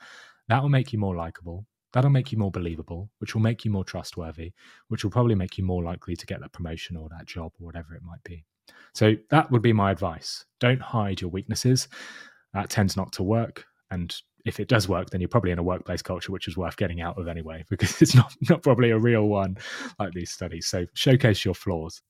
[0.47, 1.65] that will make you more likable.
[1.93, 4.53] That'll make you more believable, which will make you more trustworthy,
[4.87, 7.65] which will probably make you more likely to get that promotion or that job or
[7.65, 8.45] whatever it might be.
[8.93, 10.45] So that would be my advice.
[10.59, 11.87] Don't hide your weaknesses.
[12.53, 13.65] That tends not to work.
[13.89, 14.13] And
[14.45, 17.01] if it does work, then you're probably in a workplace culture which is worth getting
[17.01, 19.57] out of anyway, because it's not, not probably a real one
[19.99, 20.67] like these studies.
[20.67, 22.01] So showcase your flaws.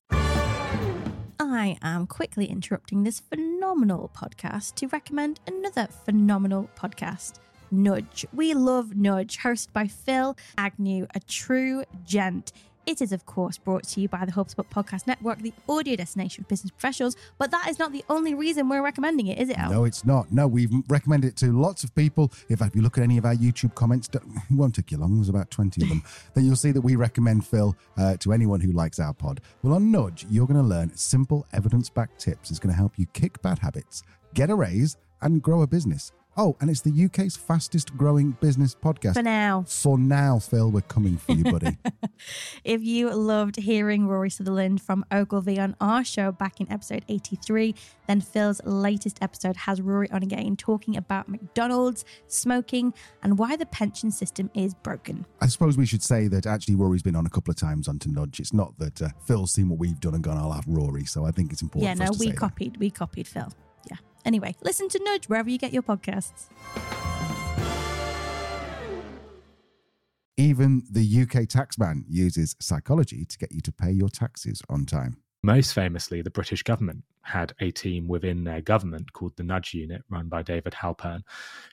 [1.39, 7.39] I am quickly interrupting this phenomenal podcast to recommend another phenomenal podcast.
[7.71, 8.25] Nudge.
[8.33, 12.51] We love Nudge, hosted by Phill Agnew, a true gent.
[12.85, 16.43] It is, of course, brought to you by the HubSpot Podcast Network, the audio destination
[16.43, 17.15] for business professionals.
[17.37, 19.69] But that is not the only reason we're recommending it, is it, Al?
[19.69, 20.31] No, it's not.
[20.31, 22.31] No, we've recommended it to lots of people.
[22.49, 24.97] In fact, if you look at any of our YouTube comments, it won't take you
[24.97, 25.15] long.
[25.15, 26.03] There's about 20 of them.
[26.33, 29.41] then you'll see that we recommend Phil uh, to anyone who likes our pod.
[29.61, 32.49] Well, on Nudge, you're going to learn simple evidence backed tips.
[32.49, 34.01] It's going to help you kick bad habits,
[34.33, 36.11] get a raise, and grow a business.
[36.37, 39.15] Oh, and it's the UK's fastest growing business podcast.
[39.15, 39.65] For now.
[39.67, 41.77] For now, Phil, we're coming for you, buddy.
[42.63, 47.75] if you loved hearing Rory Sutherland from Ogilvy on our show back in episode 83,
[48.07, 53.65] then Phil's latest episode has Rory on again talking about McDonald's, smoking, and why the
[53.65, 55.25] pension system is broken.
[55.41, 57.99] I suppose we should say that actually Rory's been on a couple of times on
[57.99, 58.39] to Nudge.
[58.39, 61.03] It's not that uh, Phil's seen what we've done and gone, I'll have Rory.
[61.03, 61.99] So I think it's important.
[61.99, 62.75] Yeah, no, we copied.
[62.75, 62.79] That.
[62.79, 63.51] We copied Phil.
[64.25, 66.47] Anyway, listen to Nudge wherever you get your podcasts.
[70.37, 75.17] Even the UK taxman uses psychology to get you to pay your taxes on time.
[75.43, 80.03] Most famously, the British government had a team within their government called the Nudge Unit,
[80.07, 81.23] run by David Halpern,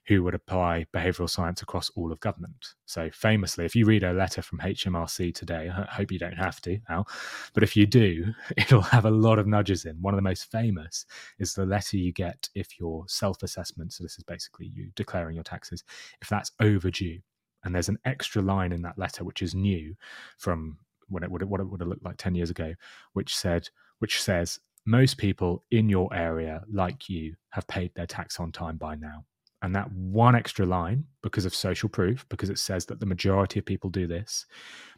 [0.06, 2.74] who would apply behavioral science across all of government.
[2.86, 6.62] So, famously, if you read a letter from HMRC today, I hope you don't have
[6.62, 7.06] to, Al,
[7.52, 10.00] but if you do, it'll have a lot of nudges in.
[10.00, 11.04] One of the most famous
[11.38, 15.34] is the letter you get if your self assessment, so this is basically you declaring
[15.34, 15.84] your taxes,
[16.22, 17.18] if that's overdue.
[17.64, 19.94] And there's an extra line in that letter, which is new
[20.38, 20.78] from
[21.08, 22.74] when it would what it would have looked like 10 years ago
[23.12, 23.68] which said
[23.98, 28.78] which says most people in your area like you have paid their tax on time
[28.78, 29.22] by now.
[29.60, 33.58] And that one extra line because of social proof because it says that the majority
[33.58, 34.46] of people do this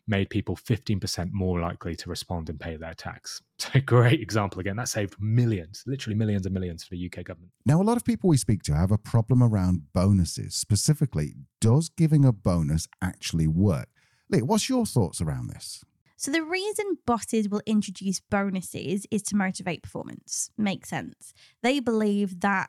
[0.07, 3.42] made people 15% more likely to respond and pay their tax.
[3.61, 4.77] So great example again.
[4.77, 7.53] That saved millions literally millions and millions for the uk government.
[7.66, 10.55] Now a lot of people we speak to have a problem around bonuses.
[10.55, 13.88] Specifically does giving a bonus actually work?
[14.31, 15.85] Lee, what's your thoughts around this
[16.20, 20.50] so, the reason bosses will introduce bonuses is to motivate performance.
[20.59, 21.33] Makes sense.
[21.62, 22.68] They believe that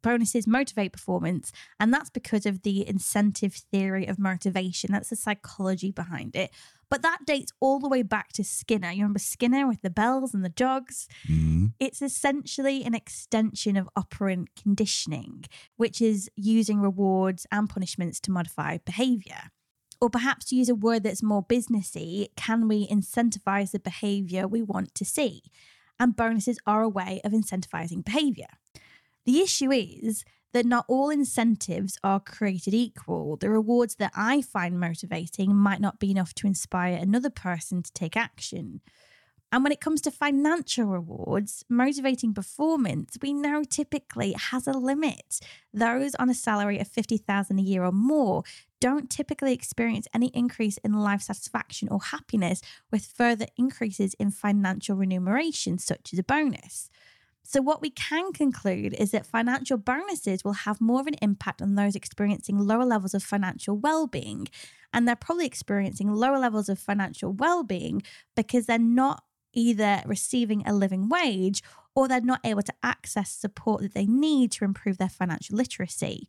[0.00, 4.92] bonuses motivate performance, and that's because of the incentive theory of motivation.
[4.92, 6.50] That's the psychology behind it.
[6.88, 8.90] But that dates all the way back to Skinner.
[8.92, 11.06] You remember Skinner with the bells and the dogs?
[11.28, 11.74] Mm.
[11.78, 15.44] It's essentially an extension of operant conditioning,
[15.76, 19.50] which is using rewards and punishments to modify behavior
[20.06, 24.94] or perhaps use a word that's more businessy, can we incentivize the behavior we want
[24.94, 25.42] to see?
[25.98, 28.46] And bonuses are a way of incentivizing behavior.
[29.24, 33.36] The issue is that not all incentives are created equal.
[33.36, 37.92] The rewards that I find motivating might not be enough to inspire another person to
[37.92, 38.82] take action.
[39.52, 45.40] And when it comes to financial rewards, motivating performance, we know typically has a limit.
[45.72, 48.42] Those on a salary of 50,000 a year or more
[48.86, 54.94] don't typically experience any increase in life satisfaction or happiness with further increases in financial
[54.94, 56.88] remuneration, such as a bonus.
[57.42, 61.60] So, what we can conclude is that financial bonuses will have more of an impact
[61.60, 64.46] on those experiencing lower levels of financial well being.
[64.92, 68.04] And they're probably experiencing lower levels of financial well being
[68.36, 71.60] because they're not either receiving a living wage
[71.96, 76.28] or they're not able to access support that they need to improve their financial literacy.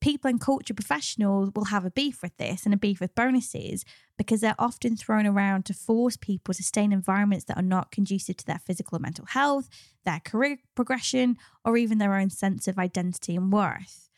[0.00, 3.84] People and culture professionals will have a beef with this and a beef with bonuses
[4.18, 7.90] because they're often thrown around to force people to stay in environments that are not
[7.90, 9.68] conducive to their physical or mental health,
[10.04, 14.08] their career progression, or even their own sense of identity and worth.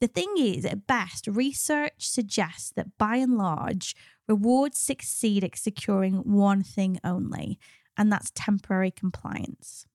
[0.00, 3.96] The thing is, at best, research suggests that by and large,
[4.28, 7.58] rewards succeed at securing one thing only,
[7.96, 9.86] and that's temporary compliance.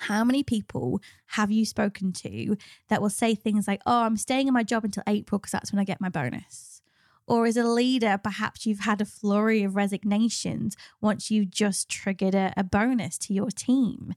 [0.00, 2.56] How many people have you spoken to
[2.88, 5.72] that will say things like, Oh, I'm staying in my job until April because that's
[5.72, 6.80] when I get my bonus?
[7.26, 12.34] Or as a leader, perhaps you've had a flurry of resignations once you've just triggered
[12.34, 14.14] a, a bonus to your team.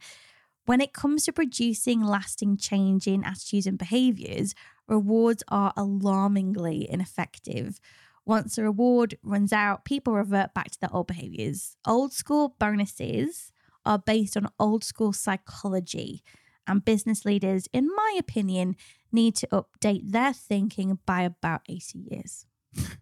[0.66, 4.56] When it comes to producing lasting change in attitudes and behaviors,
[4.88, 7.80] rewards are alarmingly ineffective.
[8.26, 11.76] Once a reward runs out, people revert back to their old behaviors.
[11.86, 13.52] Old school bonuses
[13.86, 16.24] are based on old school psychology,
[16.68, 18.76] and business leaders, in my opinion,
[19.12, 22.46] need to update their thinking by about 80 years.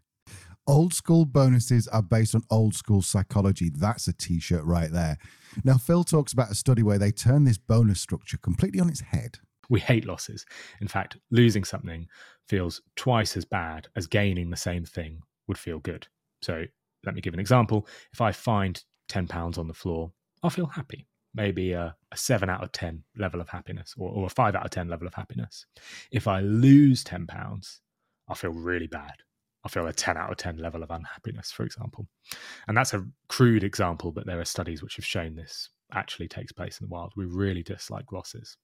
[0.67, 3.69] Old school bonuses are based on old school psychology.
[3.69, 5.17] That's a t shirt right there.
[5.63, 9.01] Now, Phil talks about a study where they turn this bonus structure completely on its
[9.01, 9.39] head.
[9.69, 10.45] We hate losses.
[10.79, 12.07] In fact, losing something
[12.47, 16.07] feels twice as bad as gaining the same thing would feel good.
[16.43, 16.65] So,
[17.05, 17.87] let me give an example.
[18.13, 20.11] If I find £10 on the floor,
[20.43, 21.08] I'll feel happy.
[21.34, 24.65] Maybe a, a 7 out of 10 level of happiness or, or a 5 out
[24.65, 25.65] of 10 level of happiness.
[26.12, 27.80] If I lose £10,
[28.27, 29.13] I'll feel really bad.
[29.63, 32.08] I'll feel a 10 out of 10 level of unhappiness, for example.
[32.67, 36.51] And that's a crude example, but there are studies which have shown this actually takes
[36.51, 37.13] place in the wild.
[37.15, 38.58] We really dislike losses.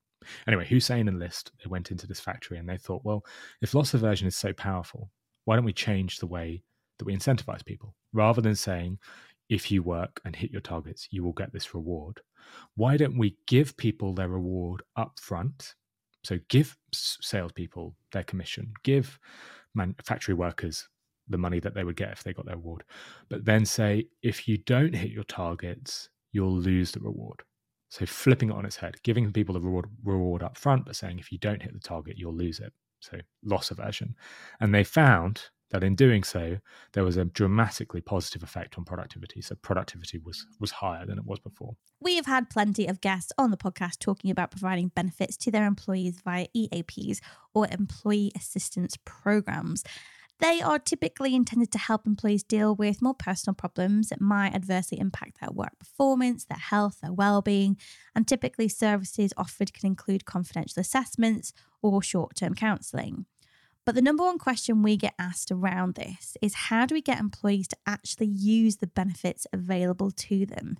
[0.47, 3.23] Anyway, Hossain and List, they went into this factory and they thought, well,
[3.61, 5.11] if loss aversion is so powerful,
[5.45, 6.63] why don't we change the way
[6.97, 7.95] that we incentivize people?
[8.13, 8.97] Rather than saying,
[9.49, 12.21] if you work and hit your targets, you will get this reward.
[12.75, 15.75] Why don't we give people their reward up front?
[16.23, 19.17] So give salespeople their commission, give
[20.03, 20.87] factory workers
[21.29, 22.83] the money that they would get if they got their reward.
[23.29, 27.43] But then say, if you don't hit your targets, you'll lose the reward.
[27.89, 31.19] So flipping it on its head, giving people the reward, reward up front, but saying
[31.19, 32.73] if you don't hit the target, you'll lose it.
[32.99, 34.15] So loss aversion.
[34.59, 36.57] And they found that in doing so,
[36.93, 39.41] there was a dramatically positive effect on productivity.
[39.41, 41.75] So productivity was was higher than it was before.
[41.99, 45.65] We have had plenty of guests on the podcast talking about providing benefits to their
[45.65, 47.19] employees via EAPs
[47.53, 49.83] or employee assistance programs.
[50.39, 54.99] They are typically intended to help employees deal with more personal problems that might adversely
[54.99, 57.77] impact their work performance, their health, their well-being,
[58.15, 63.25] and typically services offered can include confidential assessments or short-term counselling.
[63.87, 67.21] But the number one question we get asked around this is how do we get
[67.21, 70.77] employees to actually use the benefits available to them?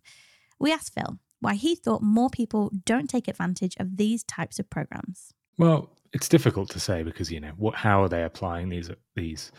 [0.60, 4.70] We asked Phil why he thought more people don't take advantage of these types of
[4.70, 5.32] programs.
[5.58, 9.54] Well, it's difficult to say because you know what how are they applying these these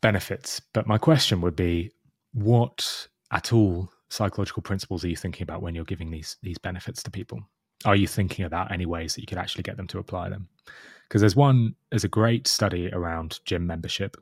[0.00, 0.60] benefits?
[0.72, 1.92] But my question would be
[2.32, 7.04] what at all psychological principles are you thinking about when you're giving these these benefits
[7.04, 7.40] to people?
[7.84, 10.48] Are you thinking about any ways that you could actually get them to apply them?
[11.08, 14.16] because there's one there's a great study around gym membership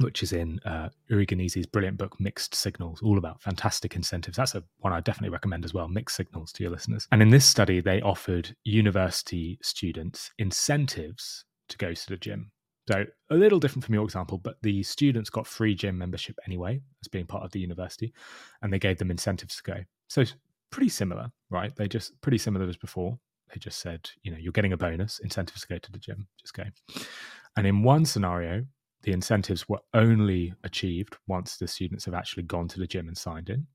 [0.00, 4.36] which is in uh, Uri Gneezy's brilliant book, Mixed Signals, all about fantastic incentives.
[4.36, 7.08] That's a one I definitely recommend as well, Mixed Signals to your listeners.
[7.10, 12.52] And in this study, they offered university students incentives to go to the gym.
[12.88, 16.80] So a little different from your example, but the students got free gym membership anyway
[17.02, 18.14] as being part of the university,
[18.62, 19.78] and they gave them incentives to go.
[20.08, 20.22] So
[20.70, 21.74] pretty similar, right?
[21.74, 23.18] They just pretty similar as before.
[23.52, 26.28] They just said, you know, you're getting a bonus, incentives to go to the gym,
[26.38, 26.64] just go.
[27.56, 28.64] And in one scenario,
[29.02, 33.16] the incentives were only achieved once the students have actually gone to the gym and
[33.16, 33.66] signed in.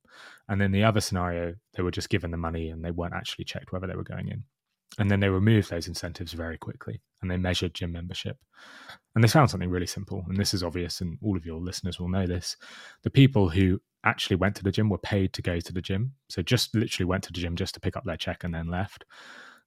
[0.47, 3.45] And then the other scenario, they were just given the money and they weren't actually
[3.45, 4.43] checked whether they were going in.
[4.99, 8.37] And then they removed those incentives very quickly and they measured gym membership.
[9.15, 10.23] And they found something really simple.
[10.27, 12.55] And this is obvious, and all of your listeners will know this.
[13.03, 16.13] The people who actually went to the gym were paid to go to the gym.
[16.29, 18.67] So just literally went to the gym just to pick up their check and then
[18.67, 19.05] left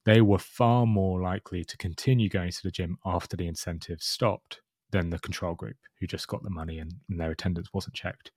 [0.07, 4.61] they were far more likely to continue going to the gym after the incentives stopped
[4.93, 8.31] than the control group who just got the money and, and, their attendance wasn't checked.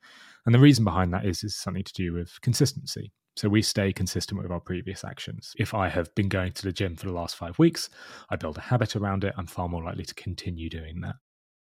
[0.45, 3.11] And the reason behind that is is something to do with consistency.
[3.39, 5.53] So we stay consistent with our previous actions.
[5.57, 7.89] If I have been going to the gym for the last five weeks,
[8.29, 11.15] I build a habit around it, I'm far more likely to continue doing that.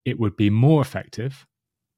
[0.03, 1.45] It would be more effective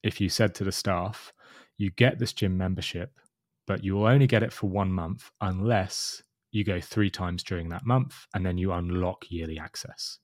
[0.04, 1.32] if you said to the staff,
[1.78, 3.18] you get this gym membership,
[3.66, 6.22] but you will only get it for one month unless
[6.52, 10.20] you go three times during that month, and then you unlock yearly access.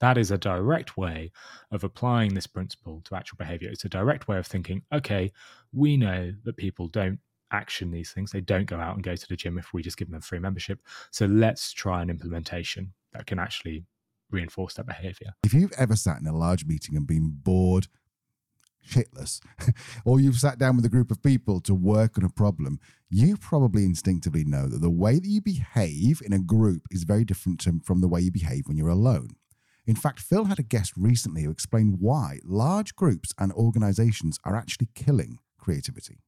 [0.00, 1.30] That is a direct way
[1.72, 3.68] of applying this principle to actual behavior.
[3.70, 5.30] It's a direct way of thinking, okay,
[5.74, 7.18] we know that people don't
[7.50, 8.30] action these things.
[8.30, 10.38] They don't go out and go to the gym if we just give them free
[10.38, 10.80] membership.
[11.10, 13.84] So let's try an implementation that can actually
[14.30, 15.34] reinforce that behavior.
[15.44, 17.88] If you've ever sat in a large meeting and been bored
[18.86, 19.40] shitless,
[20.04, 22.78] or you've sat down with a group of people to work on a problem,
[23.10, 27.24] you probably instinctively know that the way that you behave in a group is very
[27.24, 29.30] different to, from the way you behave when you're alone.
[29.86, 34.54] In fact, Phil had a guest recently who explained why large groups and organizations are
[34.54, 36.18] actually killing creativity.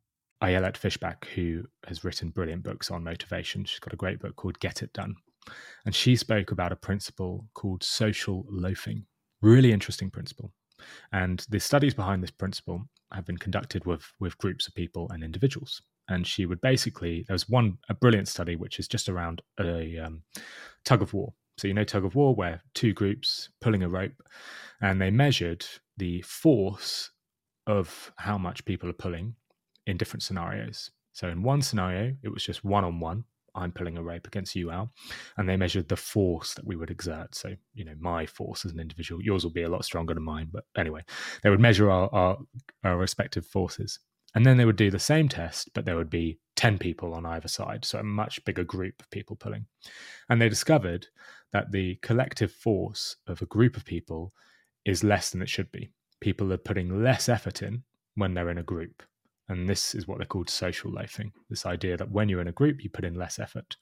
[0.43, 3.65] Ayelet Fishbach, who has written brilliant books on motivation.
[3.65, 5.15] She's got a great book called Get It Done.
[5.85, 9.05] And she spoke about a principle called social loafing.
[9.43, 10.53] Really interesting principle.
[11.13, 15.23] And the studies behind this principle have been conducted with, with groups of people and
[15.23, 15.83] individuals.
[16.09, 19.99] And she would basically, there was one, a brilliant study, which is just around a
[19.99, 20.23] um,
[20.85, 21.35] tug of war.
[21.59, 24.23] So, you know, tug of war, where two groups pulling a rope
[24.81, 25.67] and they measured
[25.99, 27.11] the force
[27.67, 29.37] of how much people are pulling
[29.91, 30.91] in different scenarios.
[31.13, 33.25] So, in one scenario, it was just one on one
[33.55, 34.93] I'm pulling a rope against you, Al.
[35.37, 37.35] And they measured the force that we would exert.
[37.35, 40.23] So, you know, my force as an individual, yours will be a lot stronger than
[40.23, 40.49] mine.
[40.53, 41.03] But anyway,
[41.43, 42.39] they would measure our, our,
[42.85, 43.99] our respective forces.
[44.35, 47.27] And then they would do the same test, but there would be 10 people on
[47.27, 47.85] either side.
[47.85, 49.67] So a much bigger group of people pulling.
[50.29, 51.09] And they discovered
[51.53, 54.33] that the collective force of a group of people
[54.85, 55.91] is less than it should be.
[56.21, 57.83] People are putting less effort in
[58.15, 59.03] when they're in a group.
[59.51, 62.53] And this is what they're called social loafing this idea that when you're in a
[62.53, 63.77] group, you put in less effort.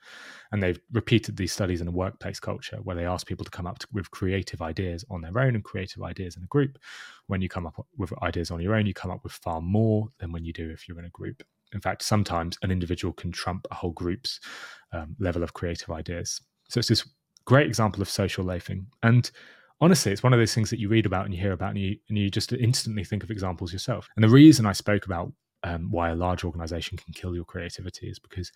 [0.50, 3.66] And they've repeated these studies in a workplace culture where they ask people to come
[3.66, 6.78] up with creative ideas on their own and creative ideas in a group.
[7.26, 10.08] When you come up with ideas on your own, you come up with far more
[10.18, 11.42] than when you do if you're in a group.
[11.74, 14.40] In fact, sometimes an individual can trump a whole group's
[14.92, 16.40] um, level of creative ideas.
[16.70, 17.06] So it's this
[17.44, 18.86] great example of social loafing.
[19.02, 19.30] And
[19.82, 21.78] honestly, it's one of those things that you read about and you hear about, and
[21.78, 24.08] you and you just instantly think of examples yourself.
[24.16, 25.30] And the reason I spoke about
[25.64, 28.52] um, why a large organization can kill your creativity is because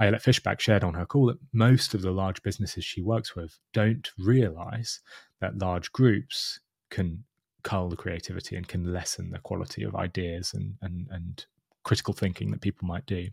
[0.00, 3.58] Ayelet Fishbach shared on her call that most of the large businesses she works with
[3.72, 5.00] don't realize
[5.40, 7.24] that large groups can
[7.62, 11.46] cull the creativity and can lessen the quality of ideas and, and, and
[11.82, 13.28] critical thinking that people might do.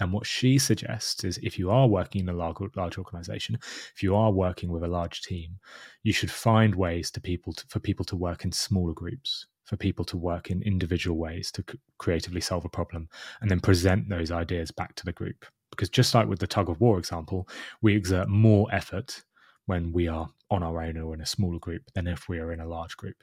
[0.00, 3.56] And what she suggests is if you are working in a large, large organization,
[3.94, 5.58] if you are working with a large team,
[6.02, 9.76] you should find ways to people to, for people to work in smaller groups for
[9.76, 11.64] people to work in individual ways to
[11.98, 13.08] creatively solve a problem
[13.40, 15.46] and then present those ideas back to the group.
[15.70, 17.48] Because just like with the tug of war example,
[17.82, 19.22] we exert more effort
[19.66, 22.52] when we are on our own or in a smaller group than if we are
[22.52, 23.16] in a large group.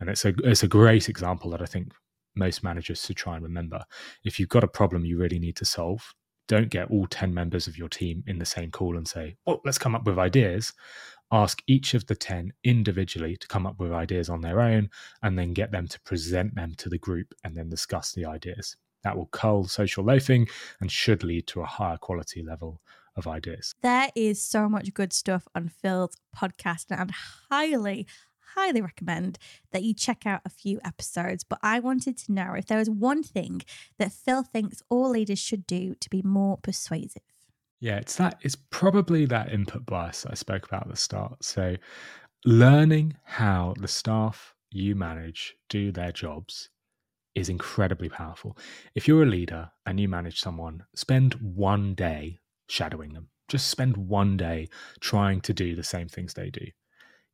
[0.00, 1.92] And it's a it's a great example that I think
[2.34, 3.82] most managers should try and remember.
[4.24, 6.14] If you've got a problem you really need to solve,
[6.48, 9.60] don't get all 10 members of your team in the same call and say, well,
[9.64, 10.72] let's come up with ideas
[11.32, 14.90] ask each of the 10 individually to come up with ideas on their own
[15.22, 18.76] and then get them to present them to the group and then discuss the ideas.
[19.02, 20.48] That will cull social loafing
[20.80, 22.80] and should lead to a higher quality level
[23.16, 23.74] of ideas.
[23.82, 27.10] There is so much good stuff on Phil's podcast, and
[27.50, 28.06] highly,
[28.54, 29.38] highly recommend
[29.72, 31.44] that you check out a few episodes.
[31.44, 33.62] But I wanted to know if there was one thing
[33.98, 37.22] that Phil thinks all leaders should do to be more persuasive.
[37.80, 38.38] Yeah, it's that.
[38.42, 41.44] It's probably that input bias I spoke about at the start.
[41.44, 41.76] So,
[42.44, 46.70] learning how the staff you manage do their jobs
[47.34, 48.56] is incredibly powerful.
[48.94, 53.28] If you're a leader and you manage someone, spend one day shadowing them.
[53.48, 54.68] Just spend one day
[55.00, 56.66] trying to do the same things they do.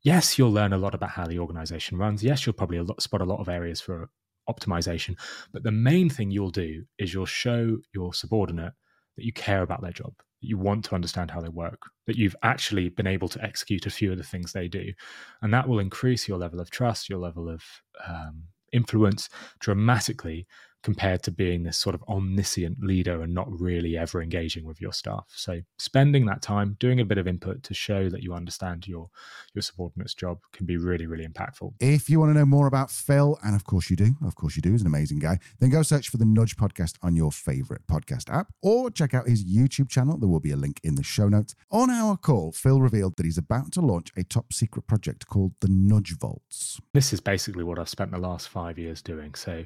[0.03, 2.25] Yes, you'll learn a lot about how the organization runs.
[2.25, 4.11] Yes, you'll probably spot a lot of areas for
[4.51, 5.17] optimization.
[5.53, 8.73] But the main thing you'll do is you'll show your subordinate
[9.17, 12.17] that you care about their job, that you want to understand how they work, that
[12.17, 14.93] you've actually been able to execute a few of the things they do.
[15.41, 17.63] And that will increase your level of trust, your level of
[18.07, 19.29] um, influence
[19.61, 20.47] dramatically
[20.83, 24.93] compared to being this sort of omniscient leader and not really ever engaging with your
[24.93, 25.25] staff.
[25.29, 29.09] So spending that time doing a bit of input to show that you understand your
[29.55, 31.73] your subordinate's job can be really really impactful.
[31.81, 34.57] If you want to know more about Phil, and of course you do, of course
[34.57, 37.33] you do, he's an amazing guy, then go search for the Nudge podcast on your
[37.33, 40.19] favorite podcast app or check out his YouTube channel.
[40.19, 41.55] There will be a link in the show notes.
[41.71, 45.53] On our call, Phil revealed that he's about to launch a top secret project called
[45.61, 46.81] the Nudge Vaults.
[46.93, 49.35] This is basically what I've spent the last 5 years doing.
[49.35, 49.65] So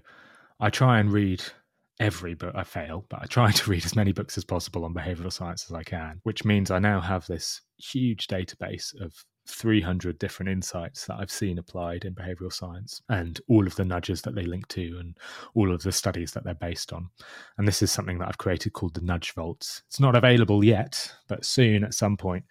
[0.59, 1.43] I try and read
[2.01, 2.55] every book.
[2.55, 5.67] I fail, but I try to read as many books as possible on behavioral science
[5.69, 9.13] as I can, which means I now have this huge database of
[9.49, 14.23] 300 different insights that I've seen applied in behavioral science and all of the nudges
[14.23, 15.17] that they link to and
[15.55, 17.11] all of the studies that they're based on.
[17.57, 19.83] And this is something that I've created called the Nudge Vaults.
[19.89, 22.45] It's not available yet, but soon at some point,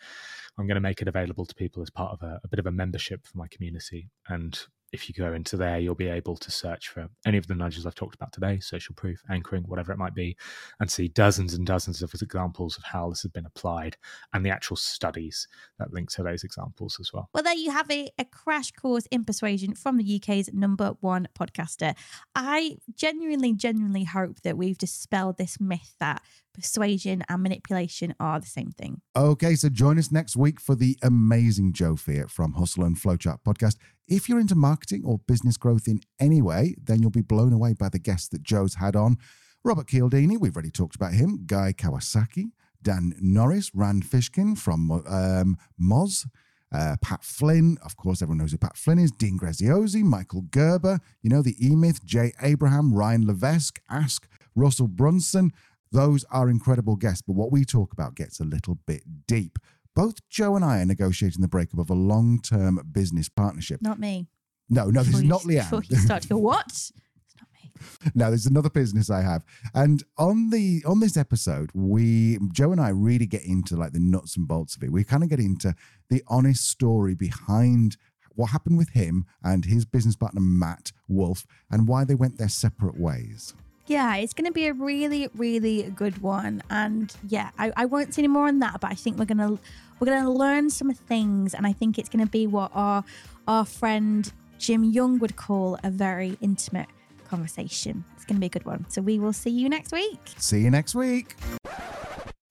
[0.58, 2.66] I'm going to make it available to people as part of a, a bit of
[2.66, 4.10] a membership for my community.
[4.30, 4.58] And
[4.96, 7.86] if you go into there, you'll be able to search for any of the nudges
[7.86, 10.38] I've talked about today, social proof, anchoring, whatever it might be,
[10.80, 13.98] and see dozens and dozens of examples of how this has been applied
[14.34, 17.30] and the actual studies that link to those examples as well.
[17.34, 21.28] Well, there you have it a crash course in persuasion from the UK's number one
[21.38, 21.93] podcaster.
[22.34, 26.22] I genuinely, genuinely hope that we've dispelled this myth that
[26.56, 29.01] persuasion and manipulation are the same thing.
[29.16, 33.39] Okay, so join us next week for the amazing Joe Fier from Hustle and Flowchart
[33.45, 33.78] podcast.
[34.08, 37.74] If you're into marketing or business growth in any way, then you'll be blown away
[37.74, 39.18] by the guests that Joe's had on.
[39.64, 41.43] Robert Cialdini, we've already talked about him.
[41.45, 42.51] Guy Kawasaki,
[42.82, 46.28] Dan Norris, Rand Fishkin from um, Moz.
[46.72, 49.12] Uh, Pat Flynn, of course, everyone knows who Pat Flynn is.
[49.12, 54.88] Dean Graziosi, Michael Gerber, you know, the E Myth, Jay Abraham, Ryan Levesque, Ask, Russell
[54.88, 55.51] Brunson.
[55.91, 59.59] Those are incredible guests, but what we talk about gets a little bit deep.
[59.95, 63.81] Both Joe and I are negotiating the breakup of a long term business partnership.
[63.81, 64.27] Not me.
[64.69, 66.65] No, no, this Before is you- not Before you start to go, what?
[66.67, 66.91] It's
[67.39, 67.71] not me.
[68.15, 69.43] now there's another business I have.
[69.73, 73.99] And on the on this episode, we Joe and I really get into like the
[73.99, 74.91] nuts and bolts of it.
[74.91, 75.75] We kind of get into
[76.09, 77.95] the honest story behind
[78.33, 82.49] what happened with him and his business partner Matt Wolfe and why they went their
[82.49, 83.53] separate ways.
[83.88, 86.63] Yeah, it's going to be a really, really good one.
[86.69, 89.59] And yeah, I, I won't say any more on that, but I think we're gonna
[89.99, 93.03] we're gonna learn some things, and I think it's going to be what our
[93.47, 96.88] our friend Jim Young would call a very intimate
[97.27, 98.03] conversation.
[98.15, 98.86] It's going to be a good one.
[98.89, 100.19] So we will see you next week.
[100.38, 101.36] See you next week.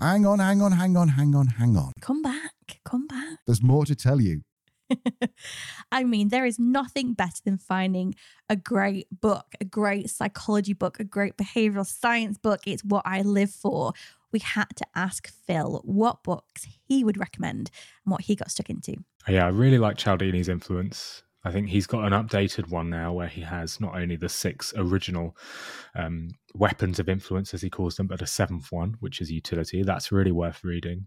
[0.01, 1.93] Hang on, hang on, hang on, hang on, hang on.
[2.01, 2.53] Come back,
[2.85, 3.39] come back.
[3.47, 4.43] There's more to tell you.
[5.93, 8.15] I mean, there is nothing better than finding
[8.49, 12.61] a great book, a great psychology book, a great behavioral science book.
[12.67, 13.93] It's what I live for.
[14.33, 17.71] We had to ask Phil what books he would recommend
[18.05, 18.97] and what he got stuck into.
[19.29, 21.23] Yeah, I really like Cialdini's influence.
[21.45, 24.73] I think he's got an updated one now where he has not only the six
[24.77, 25.37] original
[25.95, 29.83] um, weapons of influence, as he calls them, but a seventh one, which is unity.
[29.83, 31.07] That's really worth reading.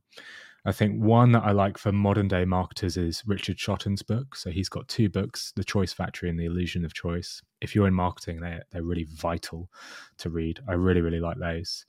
[0.68, 4.36] I think one that I like for modern day marketers is Richard Shotton's book.
[4.36, 7.42] So he's got two books, The Choice Factory and The Illusion of Choice.
[7.62, 9.70] If you're in marketing, they're, they're really vital
[10.18, 10.60] to read.
[10.68, 11.86] I really, really like those.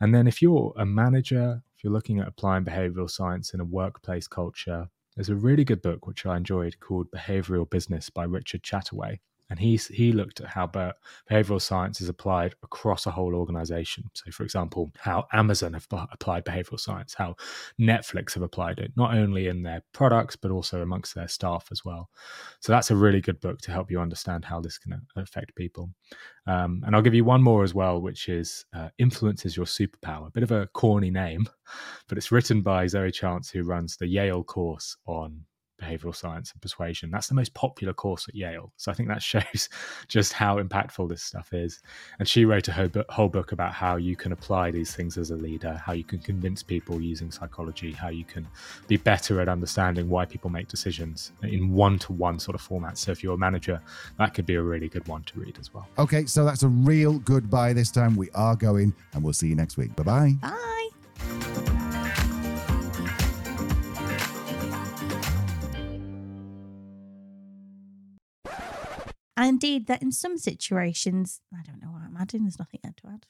[0.00, 3.66] And then if you're a manager, if you're looking at applying behavioral science in a
[3.66, 8.62] workplace culture, there's a really good book which I enjoyed called Behavioral Business by Richard
[8.62, 9.18] Chataway.
[9.52, 14.10] And he's, he looked at how behavioral science is applied across a whole organization.
[14.14, 17.36] So, for example, how Amazon have applied behavioral science, how
[17.78, 21.84] Netflix have applied it, not only in their products, but also amongst their staff as
[21.84, 22.08] well.
[22.60, 25.90] So, that's a really good book to help you understand how this can affect people.
[26.46, 29.66] Um, and I'll give you one more as well, which is uh, Influence is Your
[29.66, 30.28] Superpower.
[30.28, 31.46] A bit of a corny name,
[32.08, 35.44] but it's written by Zoe Chance, who runs the Yale course on
[35.82, 37.10] behavioral science and persuasion.
[37.10, 38.72] That's the most popular course at Yale.
[38.76, 39.68] So I think that shows
[40.08, 41.80] just how impactful this stuff is.
[42.18, 45.18] And she wrote a whole book, whole book about how you can apply these things
[45.18, 48.46] as a leader, how you can convince people using psychology, how you can
[48.86, 52.98] be better at understanding why people make decisions in one to one sort of format.
[52.98, 53.80] So if you're a manager,
[54.18, 55.88] that could be a really good one to read as well.
[55.98, 58.16] Okay, so that's a real goodbye this time.
[58.16, 59.94] We are going, and we'll see you next week.
[59.96, 61.72] Bye bye bye.
[69.52, 73.08] Indeed, that in some situations, I don't know what I'm adding, there's nothing there to
[73.14, 73.26] add.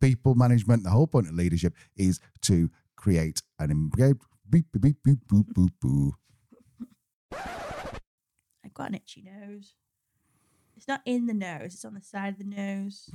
[0.00, 4.20] People management, the whole point of leadership is to create an engaged.
[4.48, 6.12] Beep, beep, beep, boop, boop, boop, boo.
[7.32, 9.74] I've got an itchy nose.
[10.76, 13.08] It's not in the nose, it's on the side of the nose.